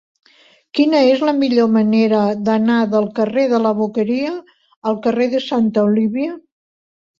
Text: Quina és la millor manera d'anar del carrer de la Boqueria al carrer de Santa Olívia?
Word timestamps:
Quina 0.77 1.01
és 1.09 1.19
la 1.29 1.33
millor 1.41 1.69
manera 1.73 2.21
d'anar 2.47 2.79
del 2.95 3.07
carrer 3.21 3.45
de 3.53 3.61
la 3.67 3.75
Boqueria 3.83 4.33
al 4.93 5.01
carrer 5.07 5.31
de 5.37 5.45
Santa 5.53 5.87
Olívia? 5.93 6.35